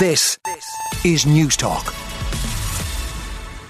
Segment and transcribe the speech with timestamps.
[0.00, 0.38] This
[1.04, 1.94] is News Talk.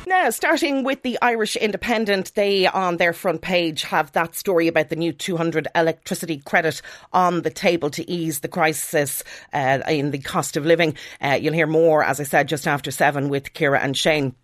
[0.06, 4.90] Now, starting with the Irish Independent, they on their front page have that story about
[4.90, 6.82] the new 200 electricity credit
[7.12, 10.94] on the table to ease the crisis uh, in the cost of living.
[11.20, 14.36] Uh, you'll hear more, as I said, just after seven with Ciara and Shane.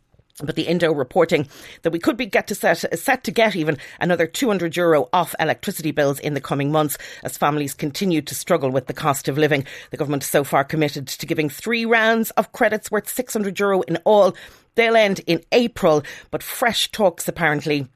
[0.43, 1.49] But the Indo reporting
[1.81, 5.35] that we could be get to set, set to get even another 200 euro off
[5.41, 9.39] electricity bills in the coming months as families continue to struggle with the cost of
[9.39, 9.65] living.
[9.93, 13.97] The government so far committed to giving three rounds of credits worth 600 euro in
[14.05, 14.37] all.
[14.75, 17.89] They'll end in April, but fresh talks apparently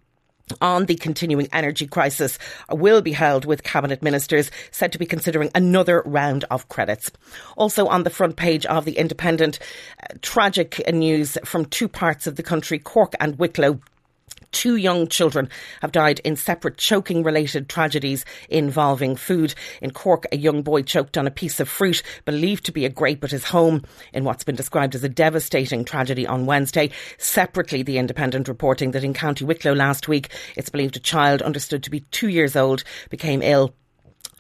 [0.61, 2.39] on the continuing energy crisis
[2.71, 7.11] will be held with cabinet ministers said to be considering another round of credits.
[7.57, 9.59] Also on the front page of the Independent,
[10.03, 13.81] uh, tragic news from two parts of the country, Cork and Wicklow
[14.53, 15.49] two young children
[15.83, 19.55] have died in separate choking related tragedies involving food.
[19.81, 22.91] In Cork, a young boy choked on a piece of fruit believed to be a
[22.91, 26.91] grape at his home in what's been described as a devastating tragedy on Wednesday.
[27.19, 31.83] Separately, The Independent reporting that in County Wicklow last week, it's believed a child understood
[31.85, 33.75] to be two years old became ill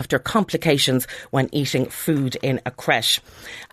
[0.00, 3.20] after complications when eating food in a creche.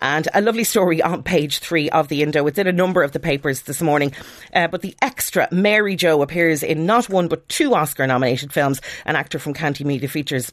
[0.00, 2.46] And a lovely story on page three of the Indo.
[2.46, 4.12] It's in a number of the papers this morning.
[4.52, 8.80] Uh, but the extra Mary Jo appears in not one but two Oscar nominated films.
[9.06, 10.52] An actor from County Meath features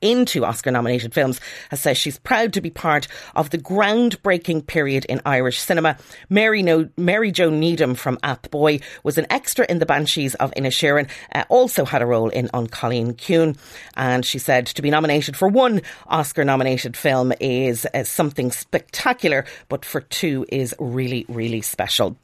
[0.00, 1.40] into Oscar nominated films
[1.70, 5.96] has said she's proud to be part of the groundbreaking period in Irish cinema.
[6.28, 10.52] Mary, no- Mary Jo Needham from Ath Boy was an extra in The Banshees of
[10.52, 13.58] Inisherin, uh, also had a role in An Cailín Ciúin.
[13.96, 19.44] And she said to be nominated for one Oscar nominated film is uh, something spectacular,
[19.68, 22.16] but for two is really, really special.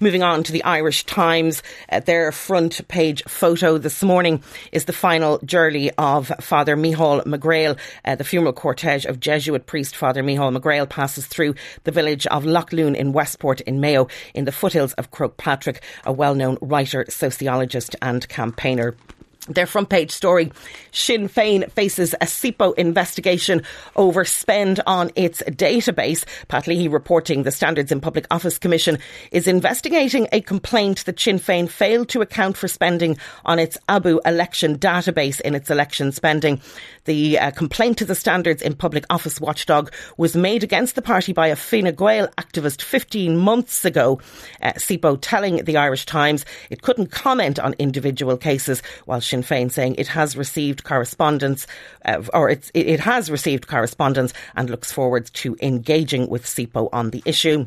[0.00, 4.92] Moving on to the Irish Times, uh, their front page photo this morning is the
[4.92, 7.78] final journey of Father Micheál MacGréil.
[8.04, 11.54] Uh, the funeral cortege of Jesuit priest Father Micheál MacGréil passes through
[11.84, 16.34] the village of Lochloon in Westport in Mayo in the foothills of Patrick, a well
[16.34, 18.94] known writer, sociologist, and campaigner.
[19.48, 20.52] Their front page story
[20.92, 23.62] Sinn Féin faces a SIPO investigation
[23.96, 26.24] over spend on its database.
[26.48, 28.98] Pat Leahy reporting the Standards in Public Office Commission
[29.32, 34.20] is investigating a complaint that Sinn Féin failed to account for spending on its ABU
[34.24, 36.60] election database in its election spending.
[37.04, 41.32] The uh, complaint to the Standards in Public Office watchdog was made against the party
[41.32, 44.20] by a Fine Gael activist 15 months ago.
[44.60, 49.70] Uh, SIPO telling the Irish Times it couldn't comment on individual cases while Sinn Féin
[49.70, 51.66] saying it has received correspondence,
[52.04, 57.10] uh, or it, it has received correspondence and looks forward to engaging with SIPO on
[57.10, 57.66] the issue.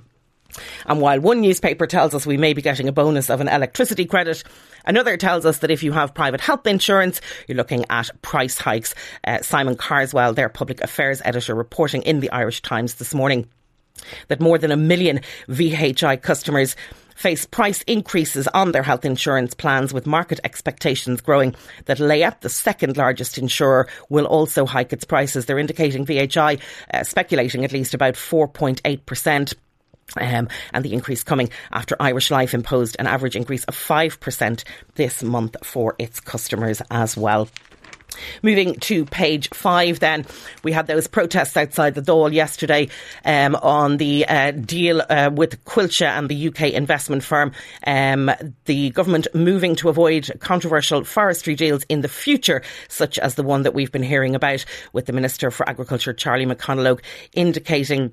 [0.85, 4.05] And while one newspaper tells us we may be getting a bonus of an electricity
[4.05, 4.43] credit,
[4.85, 8.93] another tells us that if you have private health insurance, you're looking at price hikes.
[9.25, 13.47] Uh, Simon Carswell, their public affairs editor, reporting in the Irish Times this morning
[14.27, 16.75] that more than a million VHI customers
[17.21, 21.55] face price increases on their health insurance plans with market expectations growing
[21.85, 25.45] that Laya, the second largest insurer, will also hike its prices.
[25.45, 26.59] They're indicating VHI,
[26.91, 29.53] uh, speculating at least about 4.8%.
[30.17, 34.63] Um, and the increase coming after Irish Life imposed an average increase of 5%
[34.95, 37.47] this month for its customers as well.
[38.41, 40.25] Moving to page five, then
[40.63, 42.89] we had those protests outside the Dáil yesterday
[43.25, 47.51] um, on the uh, deal uh, with Coillte and the UK investment firm.
[47.85, 48.31] Um,
[48.65, 53.63] the government moving to avoid controversial forestry deals in the future, such as the one
[53.63, 57.01] that we've been hearing about, with the Minister for Agriculture Charlie McConalogue
[57.33, 58.11] indicating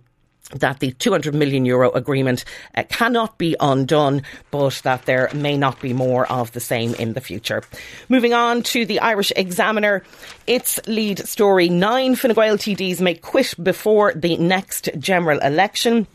[0.55, 2.45] that the 200 million euro agreement
[2.75, 7.13] uh, cannot be undone, but that there may not be more of the same in
[7.13, 7.63] the future.
[8.09, 10.03] Moving on to the Irish Examiner,
[10.47, 16.07] its lead story nine Fine Gael TDs may quit before the next general election.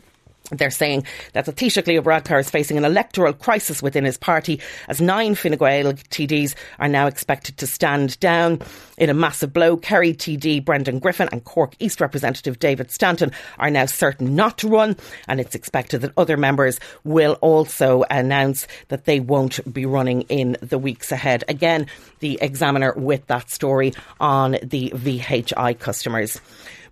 [0.50, 4.60] They're saying that the Taoiseach Leo Varadkar is facing an electoral crisis within his party
[4.88, 8.60] as nine Fine Gael TDs are now expected to stand down.
[8.98, 13.70] In a massive blow, Kerry TD Brendan Griffin and Cork East Representative David Stanton are
[13.70, 19.06] now certain not to run, and it's expected that other members will also announce that
[19.06, 21.42] they won't be running in the weeks ahead.
[21.48, 21.86] Again,
[22.20, 26.38] the Examiner with that story on the VHI customers.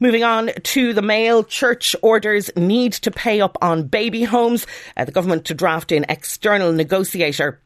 [0.02, 4.66] Moving on to the Mail, church orders need to pay up on baby homes.
[4.96, 7.60] Uh, the government to draft in external negotiator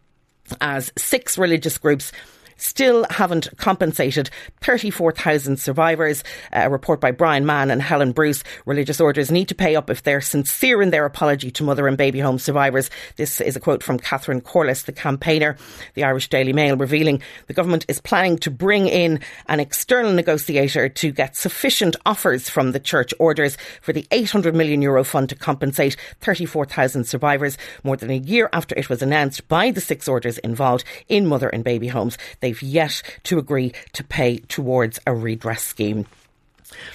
[0.61, 2.13] as six religious groups
[2.57, 4.31] still haven't compensated
[4.61, 6.23] 34,000 survivors.
[6.53, 8.43] Uh, a report by Brian Mann and Helen Bruce.
[8.65, 11.97] Religious orders need to pay up if they're sincere in their apology to mother and
[11.97, 12.91] baby home survivors.
[13.17, 15.57] This is a quote from Catherine Corless, the campaigner.
[15.95, 20.89] The Irish Daily Mail revealing the government is planning to bring in an external negotiator
[20.89, 25.37] to get sufficient offers from the church orders for the 800 million euro fund to
[25.37, 30.39] compensate 34,000 survivors more than a year after it was announced by the six orders
[30.39, 32.19] involved in mother and baby homes.
[32.47, 36.07] They've yet to agree to pay towards a redress scheme.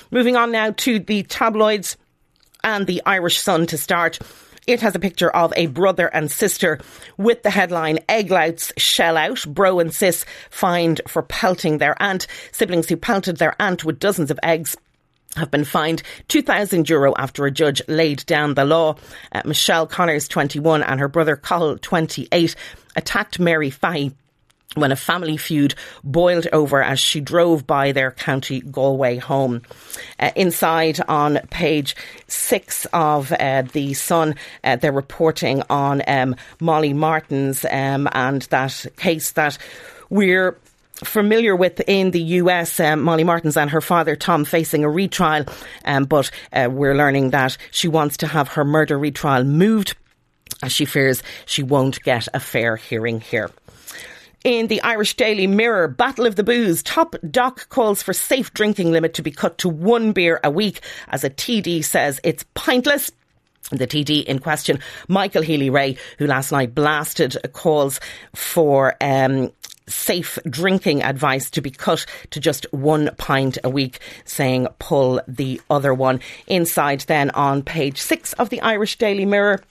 [0.09, 1.98] Moving on now to the tabloids
[2.63, 4.18] and the Irish Sun to start.
[4.65, 6.80] It has a picture of a brother and sister
[7.18, 9.44] with the headline Egglouts shell out.
[9.45, 12.27] Bro and sis fined for pelting their aunt.
[12.53, 14.77] Siblings who pelted their aunt with dozens of eggs
[15.36, 18.95] have been fined 2,000 euro after a judge laid down the law.
[19.33, 22.56] Uh, Michelle Connors, 21, and her brother Cathal, 28,
[22.95, 24.13] attacked Mary Fahy
[24.75, 29.62] when a family feud boiled over as she drove by their County Galway home.
[30.19, 31.95] Uh, inside on page
[32.27, 38.85] six of uh, The Sun, uh, they're reporting on um, Molly Martens um, and that
[38.97, 39.57] case that
[40.09, 40.57] we're
[41.03, 45.45] familiar with in the US, um, Molly Martens and her father Tom facing a retrial,
[45.85, 49.95] um, but uh, we're learning that she wants to have her murder retrial moved
[50.63, 53.50] as she fears she won't get a fair hearing here.
[54.43, 58.91] In the Irish Daily Mirror, Battle of the Booze, top doc calls for safe drinking
[58.91, 63.11] limit to be cut to one beer a week as a TD says it's pointless.
[63.69, 67.99] The TD in question, Michael Healy Rae, who last night blasted calls
[68.33, 69.51] for um,
[69.88, 75.61] safe drinking advice to be cut to just one pint a week, saying pull the
[75.69, 76.19] other one.
[76.47, 79.61] Inside then on page six of the Irish Daily Mirror,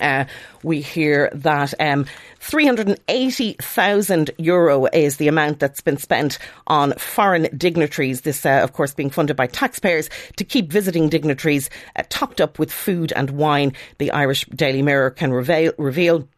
[0.00, 0.24] uh,
[0.62, 2.06] we hear that um,
[2.40, 8.22] 380,000 euro is the amount that's been spent on foreign dignitaries.
[8.22, 12.58] This, uh, of course, being funded by taxpayers to keep visiting dignitaries uh, topped up
[12.58, 13.72] with food and wine.
[13.98, 16.28] The Irish Daily Mirror can reveal, reveal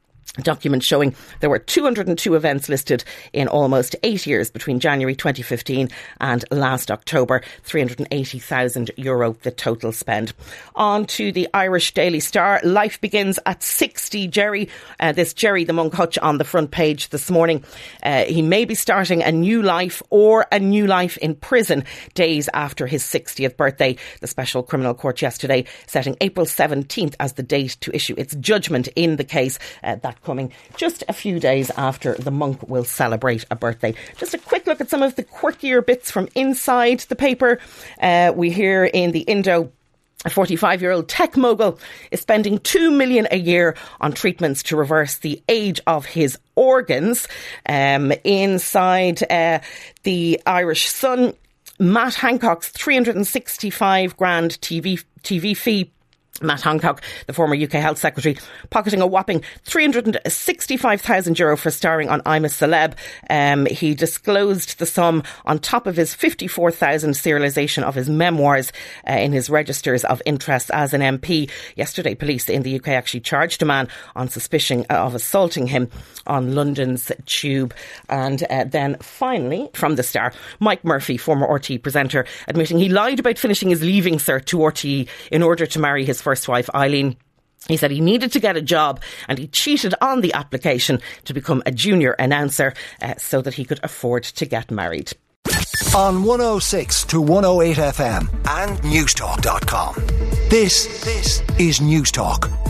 [0.43, 5.89] document showing there were 202 events listed in almost eight years between January 2015
[6.21, 7.43] and last October.
[7.65, 10.33] 380,000 euro the total spend.
[10.75, 12.61] On to the Irish Daily Star.
[12.63, 14.29] Life begins at 60.
[14.29, 14.69] Gerry,
[15.01, 17.65] uh, this Gerry the Monk Hutch on the front page this morning.
[18.03, 21.85] Uh, he may be starting a new life or a new life in prison
[22.15, 23.97] days after his 60th birthday.
[24.21, 28.89] The Special Criminal Court yesterday setting April 17th as the date to issue its judgment
[28.97, 33.45] in the case uh, that coming just a few days after the monk will celebrate
[33.51, 33.95] a birthday.
[34.17, 37.59] Just a quick look at some of the quirkier bits from inside the paper.
[38.01, 39.73] Uh, we hear in the Indo
[40.25, 41.79] a 45 year old tech mogul
[42.11, 47.29] is spending 2 million a year on treatments to reverse the age of his organs.
[47.69, 49.61] Um, inside uh,
[50.03, 51.35] the Irish Sun,
[51.79, 55.93] Matt Hancock's 365 grand TV TV fee
[56.43, 58.37] Matt Hancock, the former UK Health Secretary,
[58.71, 62.95] pocketing a whopping 365,000 euro for starring on I'm a Celeb.
[63.31, 68.73] Um, he disclosed the sum on top of his 54,000 serialisation of his memoirs
[69.09, 71.51] uh, in his registers of interest as an MP.
[71.77, 75.91] Yesterday, police in the UK actually charged a man on suspicion of assaulting him
[76.27, 77.75] on London's tube.
[78.09, 83.21] And uh, then finally, from the star, Mike Murphy, former RTÉ presenter, admitting he lied
[83.21, 87.17] about finishing his leaving cert to RTÉ in order to marry his first wife, Eileen.
[87.69, 91.33] He said he needed to get a job and he cheated on the application to
[91.33, 95.13] become a junior announcer uh, so that he could afford to get married.
[95.95, 99.95] On 106 to 108 FM and Newstalk.com.
[100.51, 102.66] This, this is Newstalk.